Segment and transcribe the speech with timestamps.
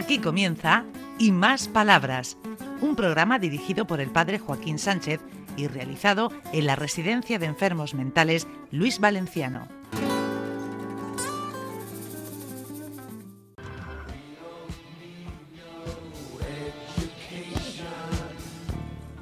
[0.00, 0.84] Aquí comienza
[1.18, 2.38] Y Más Palabras,
[2.80, 5.20] un programa dirigido por el padre Joaquín Sánchez
[5.58, 9.68] y realizado en la Residencia de Enfermos Mentales Luis Valenciano.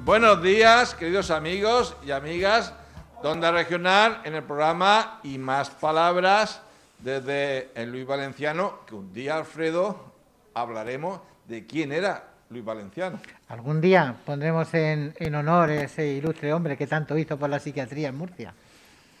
[0.05, 2.73] Buenos días, queridos amigos y amigas
[3.21, 6.61] de Onda Regional, en el programa Y Más Palabras
[6.99, 10.08] desde Luis Valenciano, que un día, Alfredo,
[10.53, 13.19] hablaremos de quién era Luis Valenciano.
[13.49, 18.09] Algún día pondremos en, en honor ese ilustre hombre que tanto hizo por la psiquiatría
[18.09, 18.53] en Murcia.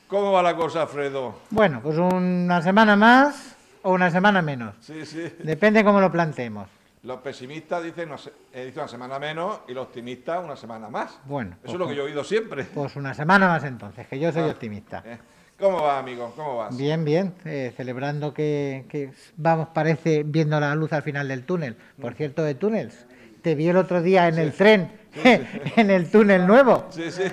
[0.07, 1.39] ¿Cómo va la cosa, Alfredo?
[1.51, 4.75] Bueno, pues una semana más o una semana menos.
[4.81, 5.31] Sí, sí.
[5.43, 6.67] Depende cómo lo planteemos.
[7.03, 8.19] Los pesimistas dicen una,
[8.51, 11.17] eh, dicen una semana menos y los optimistas una semana más.
[11.25, 12.63] Bueno, Eso pues, es lo que yo he oído siempre.
[12.65, 15.03] Pues una semana más entonces, que yo soy Ah, optimista.
[15.05, 15.17] eh.
[15.59, 16.31] ¿Cómo va, amigo?
[16.37, 16.77] ¿Cómo vas?
[16.77, 21.75] Bien, bien, eh, celebrando que, que vamos, parece, viendo la luz al final del túnel.
[21.97, 22.01] Mm.
[22.01, 23.05] Por cierto, de túneles,
[23.41, 24.89] te vi el otro día en el tren,
[25.75, 26.85] en el túnel nuevo.
[26.91, 27.23] Sí, sí.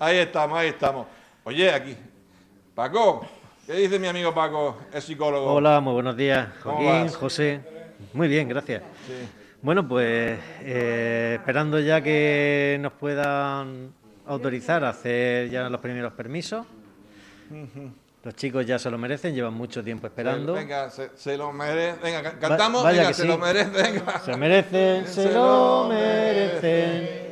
[0.00, 1.06] Ahí estamos, ahí estamos.
[1.44, 1.94] Oye, aquí.
[2.74, 3.26] Paco,
[3.66, 5.52] ¿qué dice mi amigo Paco, el psicólogo?
[5.52, 7.16] Hola, muy buenos días, ¿Cómo Joaquín, vas?
[7.16, 7.60] José.
[8.14, 8.82] Muy bien, gracias.
[9.06, 9.28] Sí.
[9.60, 13.92] Bueno, pues eh, esperando ya que nos puedan
[14.26, 16.66] autorizar a hacer ya los primeros permisos.
[18.24, 20.52] Los chicos ya se lo merecen, llevan mucho tiempo esperando.
[20.54, 21.98] Venga, se, se lo merece.
[22.02, 22.84] Venga, ca- cantamos.
[22.84, 23.28] vaya venga, que se sí.
[23.28, 23.70] lo merece.
[23.70, 24.20] Venga.
[24.20, 27.22] Se merecen, se lo merecen.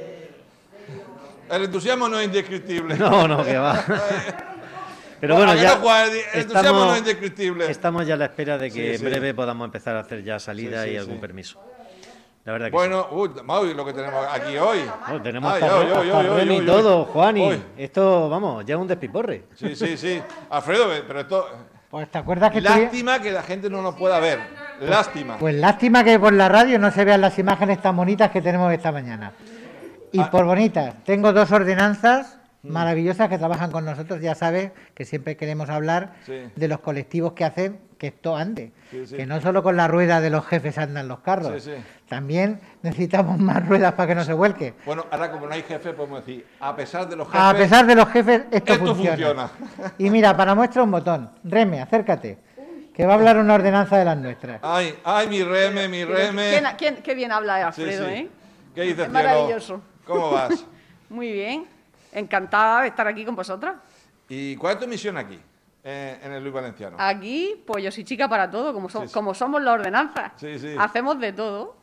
[1.51, 2.97] El entusiasmo no es indescriptible.
[2.97, 3.83] No, no, que va.
[5.21, 6.09] Pero ¿A bueno, ya no, Juan?
[6.33, 7.71] El entusiasmo no es indescriptible.
[7.71, 9.05] estamos ya a la espera de que Sí, en sí.
[9.05, 11.61] breve podamos empezar a hacer ya salida y algún permiso.
[12.45, 12.77] La verdad que sí.
[12.77, 14.79] Bueno, uy, lo que tenemos aquí hoy.
[15.13, 15.61] Oh, tenemos Ay,
[16.63, 17.63] y todo, Juani.
[17.77, 19.45] Esto, vamos, ya es un despiporre.
[19.55, 20.23] Sí, sí, sí.
[20.49, 21.47] Alfredo, pero esto.
[21.91, 24.39] Pues te acuerdas que estoy- Lástima que la gente no nos pueda ver.
[24.81, 25.37] Lástima.
[25.39, 28.73] Pues lástima que por la radio no se vean las imágenes tan bonitas que tenemos
[28.73, 29.33] esta mañana.
[30.13, 30.31] Y Ah.
[30.31, 34.21] por bonitas, tengo dos ordenanzas maravillosas que trabajan con nosotros.
[34.21, 36.45] Ya sabes que siempre queremos hablar Sí.
[36.55, 38.73] de los colectivos que hacen que esto ande.
[38.91, 39.15] Sí, sí.
[39.17, 41.63] Que no solo con la rueda de los jefes andan los carros.
[41.63, 41.83] Sí, sí.
[42.09, 44.73] También necesitamos más ruedas para que no se vuelque.
[44.87, 47.41] Bueno, ahora como no hay jefe, podemos decir, a pesar de los jefes.
[47.43, 49.49] A pesar de los jefes, esto, Esto funciona.
[49.49, 49.51] funciona.
[49.99, 51.31] Y mira, para muestra un botón.
[51.45, 52.39] Reme, acércate.
[52.95, 54.61] Que va a hablar una ordenanza de las nuestras.
[54.63, 56.49] Ay, ay, mi reme, mi reme.
[56.51, 58.13] ¿Quién, quién- qué bien habla Alfredo, sí.
[58.15, 58.29] ¿eh?
[58.75, 59.83] ¿Qué dices, Es maravilloso.
[60.07, 60.65] ¿Cómo vas?
[61.11, 61.67] Muy bien.
[62.13, 63.75] Encantada de estar aquí con vosotras.
[64.27, 65.39] ¿Y cuál es tu misión aquí,
[65.85, 66.97] eh, en el Luis Valenciano?
[66.99, 69.15] Aquí, pues yo soy chica para todo, como, so- Sí, sí.
[69.15, 70.33] como somos la ordenanza.
[70.37, 70.75] Sí, sí.
[70.79, 71.77] Hacemos de todo.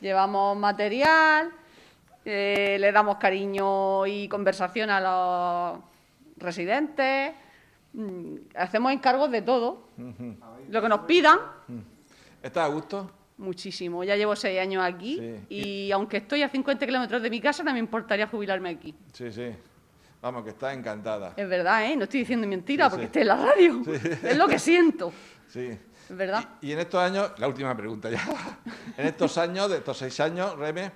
[0.00, 1.50] Llevamos material,
[2.24, 5.80] eh, le damos cariño y conversación a los
[6.36, 7.32] residentes,
[7.94, 9.88] mm, hacemos encargos de todo.
[10.70, 11.38] Lo que nos pidan,
[12.42, 13.10] ¿Estás a gusto?
[13.38, 14.04] muchísimo.
[14.04, 15.16] Ya llevo seis años aquí
[15.48, 15.86] Sí.
[15.88, 18.94] y aunque estoy a 50 kilómetros de mi casa, no me importaría jubilarme aquí.
[19.12, 19.50] Sí, sí.
[20.20, 21.34] Vamos, que estás encantada.
[21.36, 21.96] Es verdad, ¿eh?
[21.96, 23.06] No estoy diciendo mentira Sí, porque sí.
[23.06, 23.82] estoy en la radio.
[24.24, 25.12] Es lo que siento.
[25.48, 25.78] Sí.
[26.10, 26.44] Es verdad.
[26.60, 28.20] Y, y en estos años, la última pregunta ya.
[28.96, 30.90] en estos años, de estos seis años, Reme,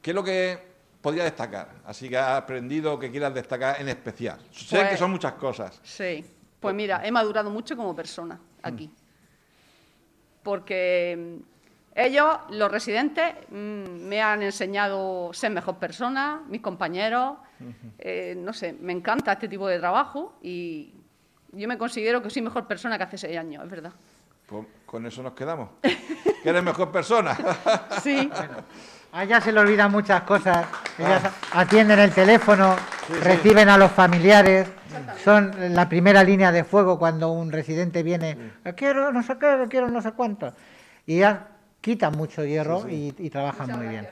[0.00, 0.58] ¿qué es lo que
[1.00, 1.68] podría destacar?
[1.84, 4.38] Así que has aprendido que quieras destacar en especial.
[4.50, 5.78] Sé Pues- que son muchas cosas.
[5.84, 6.24] Sí.
[6.58, 8.90] Pues mira, he madurado mucho como persona aquí.
[10.42, 13.54] Porque mm, ellos, los residentes, mm,
[14.08, 17.36] me han enseñado ser mejor persona, mis compañeros.
[17.98, 20.94] Eh, no sé, me encanta este tipo de trabajo y
[21.52, 23.92] yo me considero que soy mejor persona que hace seis años, es verdad.
[24.46, 25.70] Pues con eso nos quedamos.
[25.80, 27.36] que eres mejor persona.
[28.02, 28.30] Sí.
[29.14, 30.66] A ella se le olvidan muchas cosas.
[30.98, 31.22] Ellas
[31.52, 32.74] atienden el teléfono,
[33.22, 34.66] reciben a los familiares,
[35.22, 38.52] son la primera línea de fuego cuando un residente viene.
[38.74, 40.54] Quiero no sé qué, quiero no sé cuánto.
[41.04, 41.40] Y ellas
[41.82, 44.08] quitan mucho hierro y, y trabajan muy bien.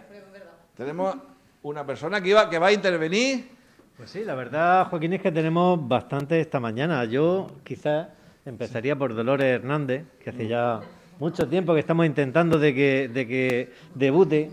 [0.77, 1.17] Tenemos
[1.63, 3.49] una persona que, iba, que va a intervenir.
[3.97, 7.05] Pues sí, la verdad, Joaquín, es que tenemos bastante esta mañana.
[7.05, 8.09] Yo quizás
[8.47, 10.81] empezaría por Dolores Hernández, que hace ya
[11.19, 14.51] mucho tiempo que estamos intentando de que, de que debute.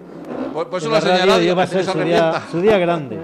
[0.51, 3.17] Por, por eso lo señalado y va a ser se su día, su día grande.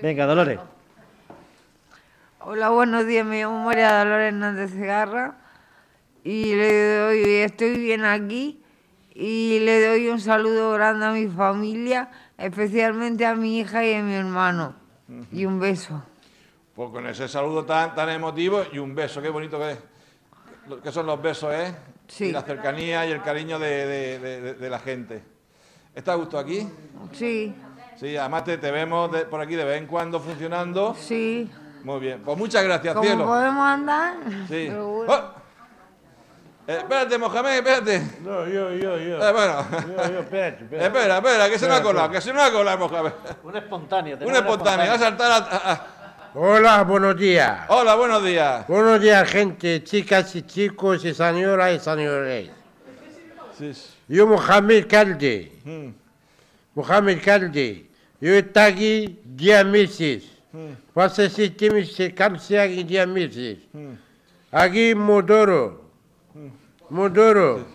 [0.00, 0.60] Venga, Dolores.
[2.40, 3.26] Hola, buenos días.
[3.26, 5.34] Me llamo María Dolores Hernández Segarra
[6.22, 8.62] y le doy, estoy bien aquí
[9.18, 14.02] y le doy un saludo grande a mi familia, especialmente a mi hija y a
[14.02, 14.74] mi hermano.
[15.32, 16.02] Y un beso.
[16.74, 19.78] Pues con ese saludo tan, tan emotivo y un beso, qué bonito que es.
[20.82, 21.74] Que son los besos, ¿eh?
[22.08, 22.26] Sí.
[22.26, 25.22] Y la cercanía y el cariño de, de- de- de- de la gente.
[25.94, 26.68] ¿Estás a gusto aquí?
[27.12, 27.54] Sí,
[27.98, 30.94] Sí, además te, te vemos por aquí de vez en cuando funcionando.
[30.98, 31.50] sí.
[31.84, 32.20] Muy bien.
[32.24, 33.24] Pues muchas gracias, ¿Cómo cielo.
[33.26, 34.14] podemos andar?
[34.48, 34.66] Sí.
[34.68, 35.12] Pero bueno.
[35.14, 35.35] ¡Oh!
[36.68, 38.02] Eh, espérate, Mohamed, espérate.
[38.22, 39.28] No, yo, yo, yo.
[39.28, 39.66] Eh, bueno.
[39.70, 40.86] Yo, yo, espérate, espérate.
[40.86, 43.12] Espera, espera, que se me ha colado, que se me ha colado, Mohamed.
[43.44, 44.18] Un espontáneo.
[44.20, 45.86] Un espontáneo, va a saltar a- a- a-
[46.34, 47.60] Hola, buenos días.
[47.68, 48.66] Hola, buenos días.
[48.68, 52.50] Buenos días, gente, chicas y chicos, y señoras y señores.
[53.56, 53.72] Sí.
[54.08, 55.52] Yo, Mohamed Calde.
[55.64, 55.88] Mm.
[56.74, 57.86] Mohamed Calde.
[58.20, 60.24] Yo estoy aquí 10 meses.
[60.94, 63.58] Hace siete meses, casi aquí 10 meses.
[64.50, 65.85] Aquí Modoro.
[66.90, 67.66] Modoro.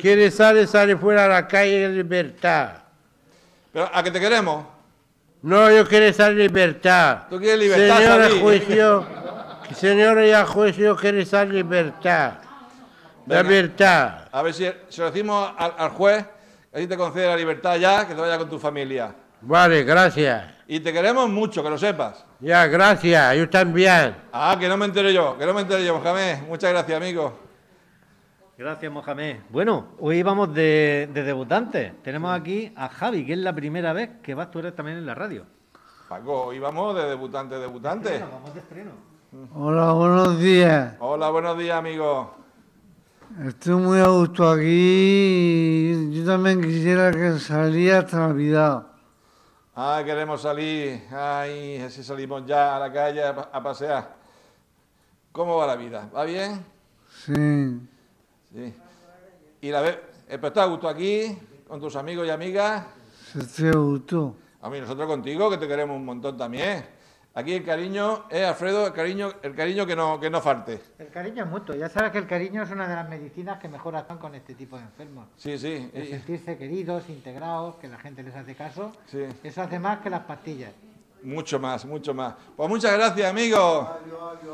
[0.00, 2.70] Quiere salir, sale fuera a la calle en libertad.
[3.72, 4.64] Pero a que te queremos.
[5.42, 7.22] No, yo quiero salir libertad.
[7.30, 8.40] Tú quieres libertad, Señor Javi.
[8.40, 9.06] juicio,
[9.74, 12.34] señor y a juicio quiere salir libertad.
[13.26, 13.42] Venga.
[13.42, 14.28] Libertad.
[14.32, 16.24] A ver si se lo decimos al, al juez,
[16.72, 19.14] que así te concede la libertad ya, que te vaya con tu familia.
[19.40, 20.44] Vale, gracias.
[20.66, 22.24] Y te queremos mucho, que lo sepas.
[22.40, 23.36] Ya, gracias.
[23.36, 24.16] Yo también.
[24.32, 26.42] Ah, que no me enteré yo, que no me enteré yo, Mohamed.
[26.48, 27.47] Muchas gracias, amigo.
[28.58, 29.36] Gracias, Mohamed.
[29.50, 31.92] Bueno, hoy vamos de, de debutantes.
[32.02, 35.06] Tenemos aquí a Javi, que es la primera vez que vas tú eres también en
[35.06, 35.46] la radio.
[36.08, 38.18] Paco, hoy vamos de debutante, debutante.
[38.18, 38.90] Vamos de estreno.
[39.54, 40.94] Hola, buenos días.
[40.98, 42.34] Hola, buenos días, amigo.
[43.46, 46.10] Estoy muy a gusto aquí.
[46.12, 48.86] Yo también quisiera que saliera hasta Navidad.
[49.76, 51.04] Ah, queremos salir.
[51.12, 54.16] Ay, así salimos ya a la calle a, pa- a pasear.
[55.30, 56.08] ¿Cómo va la vida?
[56.12, 56.64] ¿Va bien?
[57.24, 57.80] Sí.
[58.52, 58.74] Sí.
[59.60, 59.98] ¿Y la vez?
[60.26, 61.36] ¿Pero estás a gusto aquí,
[61.66, 62.84] con tus amigos y amigas?
[63.38, 64.36] Estoy a gusto.
[64.60, 66.84] A mí, nosotros contigo, que te queremos un montón también.
[67.34, 70.80] Aquí el cariño, eh, Alfredo, el cariño, el cariño que no, que no falte.
[70.98, 71.74] El cariño es mutuo.
[71.76, 74.54] Ya sabes que el cariño es una de las medicinas que mejor actúan con este
[74.54, 75.28] tipo de enfermos.
[75.36, 75.88] Sí, sí.
[75.94, 78.90] El y- sentirse queridos, integrados, que la gente les hace caso.
[79.06, 79.24] Sí.
[79.44, 80.72] Eso hace más que las pastillas.
[81.22, 82.34] Mucho más, mucho más.
[82.56, 83.88] Pues muchas gracias, amigo.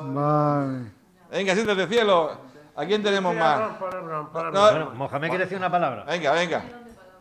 [0.02, 0.90] Vale.
[1.30, 2.38] Venga, siéntate, cielo.
[2.76, 3.60] ¿A quién tenemos más?
[3.80, 6.04] No, Bueno, Mohamed quiere decir una palabra.
[6.04, 6.64] venga, venga.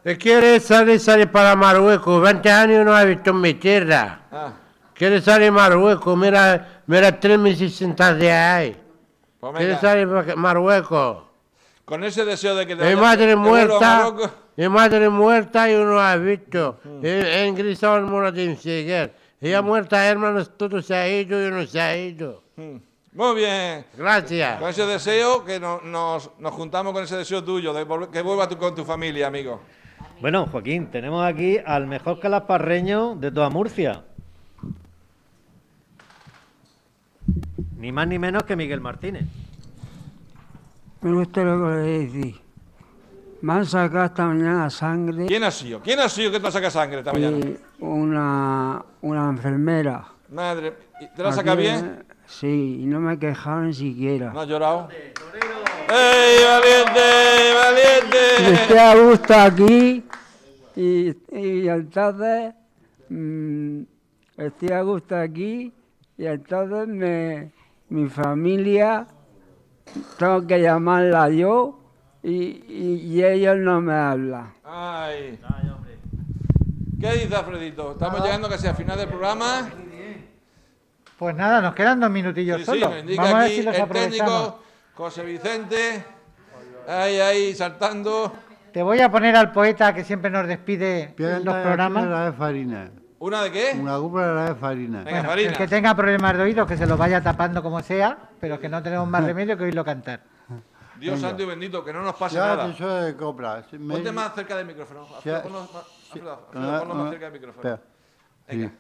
[0.04, 2.22] ¿Qué quiere salir, salir para Marruecos?
[2.22, 4.22] 20 años no ha visto en mi tierra.
[4.32, 4.52] Ah,
[4.94, 6.18] Quiere salir Marruecos.
[6.18, 8.82] Mira, mira, 3.600 de ahí.
[9.40, 11.24] pues Quiere salir para Marruecos.
[11.86, 14.12] Con ese deseo de que te Mi madre muerta,
[14.56, 16.80] mi madre muerta y uno ha visto.
[17.02, 19.14] He ingresado al muro de Inseguer.
[19.40, 22.44] Ella muerta, hermanos, todo se ha ido y uno se ha ido.
[22.56, 22.78] Mm.
[23.16, 23.86] Muy bien.
[23.96, 24.60] Gracias.
[24.60, 28.22] Con ese deseo, que no- nos, nos juntamos con ese deseo tuyo, de volver- que
[28.22, 29.62] vuelva tú con tu familia, amigo.
[30.20, 34.04] Bueno, Joaquín, tenemos aquí al mejor calasparreño de toda Murcia.
[37.78, 39.26] Ni más ni menos que Miguel Martínez.
[41.02, 42.36] Me gusta lo que le decís.
[43.42, 45.82] Me han sacado esta mañana sangre ¿Quién ha sido?
[45.82, 47.38] ¿Quién ha sido que te saca sangre esta mañana?
[47.46, 50.06] y una, una enfermera.
[50.30, 52.06] Madre, ¿y ¿te la saca bien?
[52.28, 54.32] Sí, y no me he quejado ni siquiera.
[54.34, 54.90] ¿No has llorado?
[55.90, 58.54] ¡Ey, valiente, valiente!
[58.54, 60.04] Estoy a gusto aquí
[60.76, 62.54] y, y entonces
[63.10, 63.82] mm,
[64.38, 65.72] estoy a gusto aquí
[66.18, 67.52] y entonces me,
[67.90, 69.06] mi familia
[70.18, 71.80] tengo que llamarla yo
[72.24, 74.54] y, y- y ellos no me hablan.
[74.64, 75.40] Ay.
[77.00, 77.92] ¿Qué dice Alfredito?
[77.92, 79.70] Estamos llegando casi al final del programa.
[81.24, 82.90] Pues nada, nos quedan dos minutillos Sí, solo.
[83.16, 84.10] Vamos a ver si los el aprovechamos.
[84.44, 84.60] técnico
[84.94, 86.04] José Vicente.
[86.86, 88.34] Ahí, ahí, saltando.
[88.74, 92.04] Te voy a poner al poeta que siempre nos despide en los programas.
[92.04, 92.92] Una de farina.
[93.20, 93.72] ¿Una de qué?
[93.80, 94.98] Una cúpula de farina.
[94.98, 95.52] Venga, Bueno, Farina.
[95.52, 98.68] el que tenga problemas de oído, que se lo vaya tapando como sea, pero que
[98.68, 100.20] no tenemos más remedio que oírlo cantar.
[101.00, 103.02] Dios santo y bendito, que no nos pase Ya nada.
[103.06, 103.64] de copla.
[103.72, 105.06] Si me- Ponte más cerca del micrófono.
[105.06, 105.70] Ponlo más,
[106.54, 107.70] Ah, ah, cerca del micrófono.
[107.70, 107.80] espera.
[108.50, 108.72] Venga.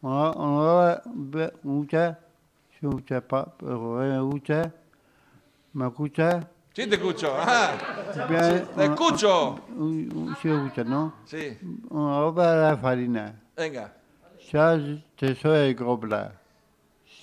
[0.00, 0.06] Sí.
[0.06, 1.00] Uno- uno
[1.30, 2.18] ve- escucha,
[2.78, 4.72] se escucha, pa- pero me escucha,
[5.72, 6.48] me escucha.
[6.74, 7.34] Sí, te escucho.
[7.34, 7.72] Ajá.
[8.28, 9.54] Bien, Te uno- escucho.
[9.76, 11.14] uy, uy, Se escucha, ¿no?
[11.24, 13.34] Sí, Una obra de farina.
[13.56, 13.92] venga.
[14.52, 14.78] Ya
[15.16, 16.32] te soy de copla.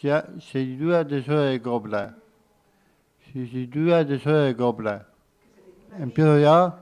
[0.01, 2.15] Ya, sin duda te soy de copla.
[3.31, 5.05] Si sin duda te soy de copla.
[5.97, 6.75] ¿Empiezo ya?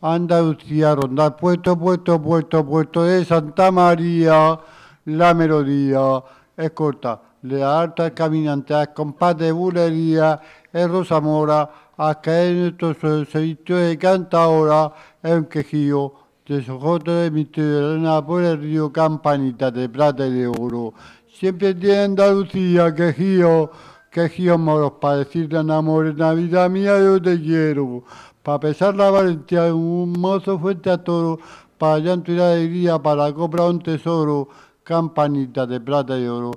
[0.00, 4.58] Andalucía, ronda, puesto, puesto, puesto, puesto de Santa María,
[5.06, 6.22] la melodía
[6.56, 10.40] es corta, le alta el caminante, al compás de bulería,
[10.72, 14.92] es Rosa Mora, a caer nuestro se- servicio de canta ahora,
[15.22, 16.14] es un quejío,
[16.46, 20.92] de sojoto de misterio, arena por el río, campanita de plata y de oro.
[21.32, 23.70] Siempre tiene Andalucía, quejío,
[24.10, 28.04] quejío moros, para decirle a amor, Navidad mía yo te quiero.
[28.42, 31.38] Para pesar la valentía un mozo fuerte a toro,
[31.78, 34.48] para llanto y la alegría, para comprar un tesoro,
[34.84, 36.52] campanita de plata y oro,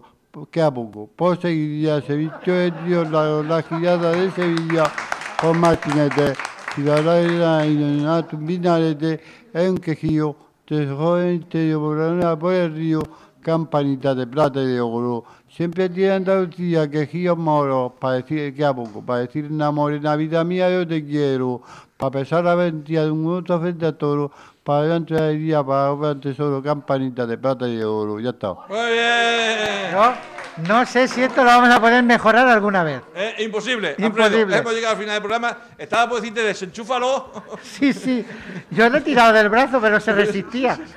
[0.51, 1.09] que a poco.
[1.15, 4.91] Por Poseguiría se vistió de Dios la, la girada de Sevilla
[5.39, 6.33] con martinete,
[6.77, 9.21] y la reina y tumbinarete,
[9.53, 13.01] en quejío, tesoro interior por, por el río,
[13.41, 15.23] campanita de plata y de oro.
[15.47, 20.43] Siempre tiene Andalucía quejíos moros, para decir que a poco, para decir una morena vida
[20.43, 21.61] mía yo te quiero,
[21.95, 24.31] para pesar la ventía de un otro frente a toro,
[24.65, 28.19] para delante de día, para un tesoro, campanita de plata y de oro.
[28.19, 28.51] Ya está.
[28.67, 29.91] Muy bien.
[29.91, 30.13] Yo
[30.67, 33.03] no sé si esto lo vamos a poder mejorar alguna vez.
[33.13, 33.93] Eh, imposible.
[33.99, 34.55] Imposible.
[34.55, 35.57] Alfredo, hemos llegado al final del programa.
[35.77, 37.31] Estaba por decirte desenchúfalo.
[37.61, 38.25] Sí, sí.
[38.71, 40.79] Yo lo he tirado del brazo, pero se resistía.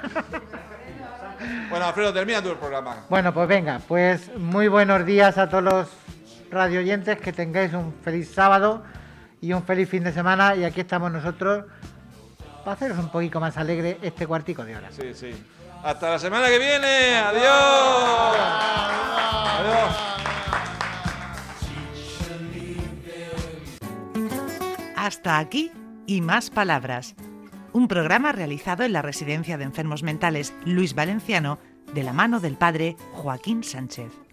[1.71, 3.05] Bueno, Alfredo, termina tú el programa.
[3.11, 5.89] Bueno, pues venga, pues muy buenos días a todos los
[6.51, 8.83] radioyentes, que tengáis un feliz sábado
[9.43, 11.65] y un feliz fin de semana y aquí estamos nosotros
[12.69, 14.91] para haceros un poquito más alegre este cuartico de hora.
[14.93, 15.31] Sí, sí.
[15.83, 17.17] Hasta la semana que viene.
[17.17, 18.37] Adiós.
[19.59, 19.97] Adiós.
[24.97, 25.73] Hasta aquí
[26.07, 27.15] y más palabras.
[27.73, 31.59] Un programa realizado en la Residencia de Enfermos Mentales Luis Valenciano
[31.95, 34.28] de la mano del padre Joaquín Sánchez.